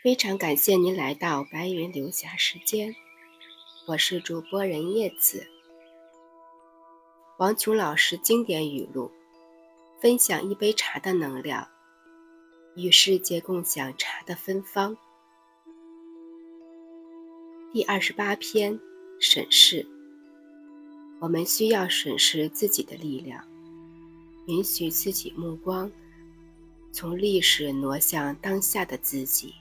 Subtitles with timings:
[0.00, 2.94] 非常感谢您来到白云流霞时间，
[3.88, 5.44] 我是主播人叶子。
[7.36, 9.10] 王琼老师经典语录：
[10.00, 11.66] 分享一杯茶的能量，
[12.76, 14.96] 与世界共享茶的芬芳。
[17.72, 18.78] 第二十八篇
[19.18, 19.84] 审视，
[21.18, 23.44] 我们需要审视自己的力量，
[24.46, 25.90] 允许自己目光
[26.92, 29.52] 从历史挪向当下的自己。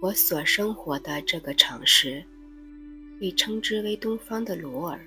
[0.00, 2.22] 我所生活的这个城市，
[3.18, 5.04] 被称之为东方的罗尔。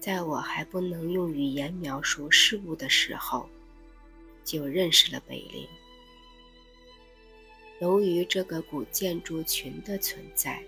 [0.00, 3.46] 在我还不能用语言描述事物的时候，
[4.42, 5.68] 就认识了北陵。
[7.82, 10.64] 由于这个古建筑群的存在，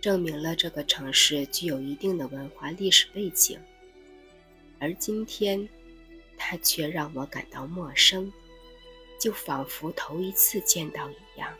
[0.00, 3.58] 证明了这个城市具有一定的文化历史背景，
[4.78, 5.68] 而今天，
[6.36, 8.32] 它却让我感到陌生。
[9.18, 11.52] 就仿佛头一次见到一样。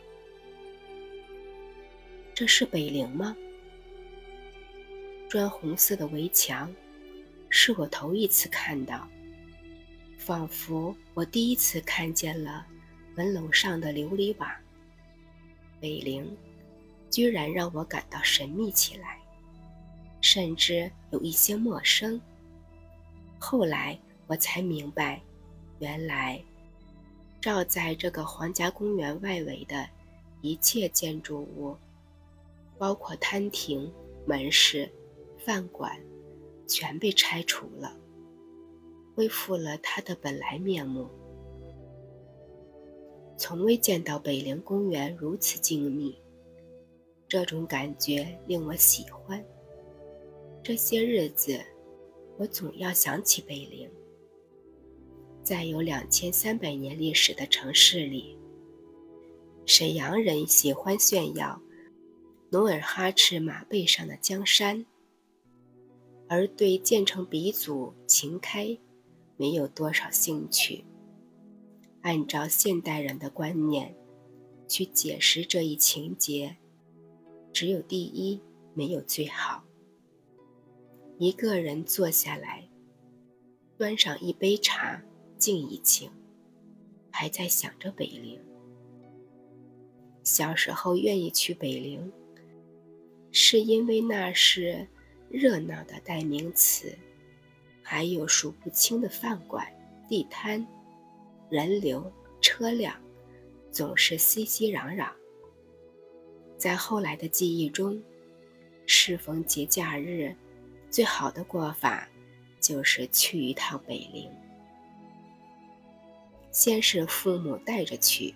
[2.33, 3.35] 这是北陵吗？
[5.27, 6.73] 砖红色的围墙，
[7.49, 9.07] 是我头一次看到。
[10.17, 12.65] 仿佛我第一次看见了
[13.15, 14.59] 门楼上的琉璃瓦。
[15.79, 16.35] 北陵，
[17.09, 19.19] 居然让我感到神秘起来，
[20.21, 22.19] 甚至有一些陌生。
[23.37, 25.21] 后来我才明白，
[25.79, 26.41] 原来。
[27.41, 29.87] 照在这个皇家公园外围的
[30.41, 31.75] 一切建筑物，
[32.77, 33.91] 包括摊亭、
[34.25, 34.89] 门市、
[35.37, 35.97] 饭馆，
[36.67, 37.95] 全被拆除了，
[39.15, 41.07] 恢复了它的本来面目。
[43.37, 46.13] 从未见到北陵公园如此静谧，
[47.25, 49.41] 这种感觉令我喜欢。
[50.61, 51.57] 这些日子，
[52.37, 53.89] 我总要想起北陵。
[55.43, 58.37] 在有两千三百年历史的城市里，
[59.65, 61.59] 沈阳人喜欢炫耀
[62.51, 64.85] 努尔哈赤马背上的江山，
[66.27, 68.77] 而对建成鼻祖秦开
[69.37, 70.83] 没有多少兴趣。
[72.01, 73.95] 按照现代人的观念
[74.67, 76.57] 去解释这一情节，
[77.51, 78.39] 只有第一，
[78.73, 79.63] 没有最好。
[81.17, 82.69] 一个人坐下来，
[83.77, 85.01] 端上一杯茶。
[85.39, 86.11] 静一静，
[87.09, 88.39] 还在想着北陵。
[90.23, 92.11] 小时候愿意去北陵，
[93.31, 94.85] 是因为那是
[95.29, 96.95] 热闹的代名词，
[97.81, 99.65] 还有数不清的饭馆、
[100.07, 100.67] 地摊，
[101.49, 102.11] 人流、
[102.41, 102.95] 车辆
[103.71, 105.09] 总是熙熙攘攘。
[106.57, 107.99] 在后来的记忆中，
[108.85, 110.35] 适逢节假日，
[110.89, 112.07] 最好的过法
[112.59, 114.29] 就是去一趟北陵。
[116.51, 118.33] 先是父母带着去，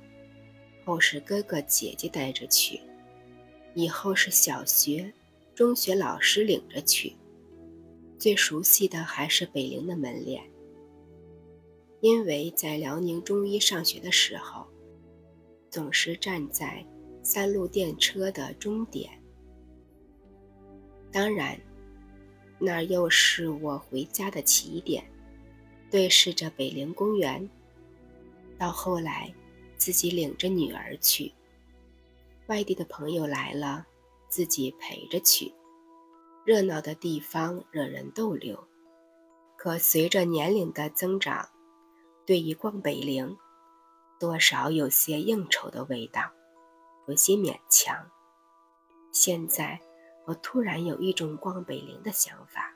[0.85, 2.79] 后是哥哥姐姐带着去，
[3.73, 5.11] 以后是小学、
[5.55, 7.13] 中学老师领着去。
[8.17, 10.43] 最熟悉的还是北陵的门脸，
[11.99, 14.65] 因为在辽宁中医上学的时候，
[15.69, 16.85] 总是站在
[17.21, 19.09] 三路电车的终点。
[21.11, 21.59] 当然，
[22.59, 25.03] 那又是我回家的起点，
[25.91, 27.49] 对视着北陵公园。
[28.57, 29.33] 到后来，
[29.77, 31.33] 自己领着女儿去。
[32.47, 33.85] 外地的朋友来了，
[34.27, 35.53] 自己陪着去。
[36.45, 38.67] 热闹的地方惹人逗留，
[39.57, 41.49] 可随着年龄的增长，
[42.25, 43.37] 对于逛北陵，
[44.19, 46.31] 多少有些应酬的味道，
[47.07, 48.09] 有些勉强。
[49.11, 49.79] 现在，
[50.25, 52.73] 我突然有一种逛北陵的想法，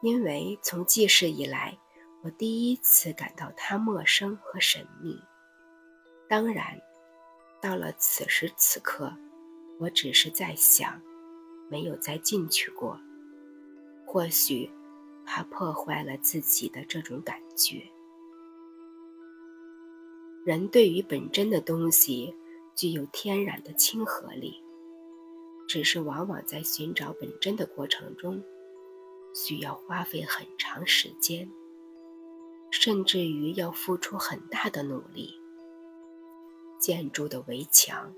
[0.00, 1.78] 因为从记事以来。
[2.22, 5.20] 我第一次感到它陌生和神秘。
[6.28, 6.80] 当然，
[7.60, 9.12] 到了此时此刻，
[9.78, 11.02] 我只是在想，
[11.68, 12.98] 没有再进去过。
[14.06, 14.70] 或许，
[15.26, 17.82] 怕破坏了自己的这种感觉。
[20.44, 22.34] 人对于本真的东西
[22.74, 24.62] 具有天然的亲和力，
[25.66, 28.42] 只是往往在寻找本真的过程中，
[29.34, 31.50] 需要花费很长时间。
[32.72, 35.38] 甚至于要付出很大的努力。
[36.80, 38.12] 建筑的围墙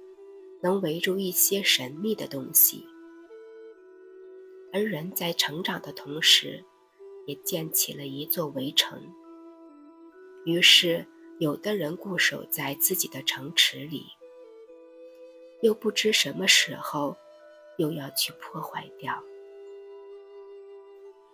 [0.62, 2.86] 能围住一些神秘的东西，
[4.72, 6.64] 而人在成长的同时，
[7.26, 9.12] 也建起了一座围城。
[10.46, 11.04] 于是，
[11.38, 14.06] 有的人固守在自己的城池里，
[15.60, 17.16] 又不知什么时候
[17.76, 19.22] 又要去破坏掉，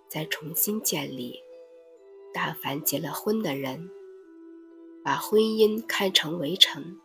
[0.09, 1.39] 再重新建立。
[2.33, 3.91] 大凡结了婚的人，
[5.03, 6.99] 把婚姻看成围城，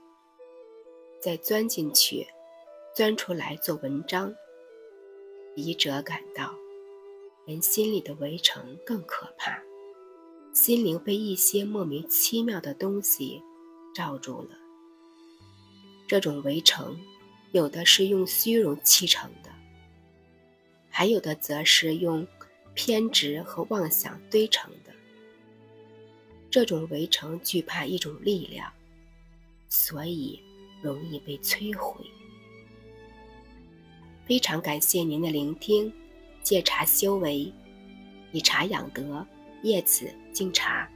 [1.21, 2.27] 再钻进去，
[2.95, 4.33] 钻出来做文章。
[5.55, 6.53] 笔者感到，
[7.45, 9.63] 人心里的围城更可怕，
[10.53, 13.41] 心灵被一些莫名其妙的东西
[13.93, 14.49] 罩住了。
[16.07, 16.99] 这种围城，
[17.51, 19.49] 有的是用虚荣砌成的，
[20.89, 22.27] 还有的则是用
[22.73, 24.93] 偏执和妄想堆成的。
[26.55, 28.71] 这种围城惧怕一种力量，
[29.67, 30.41] 所以
[30.81, 32.05] 容易被摧毁。
[34.25, 35.91] 非常感谢您的聆听，
[36.41, 37.51] 戒茶修为，
[38.31, 39.27] 以茶养德，
[39.63, 40.89] 叶子敬茶。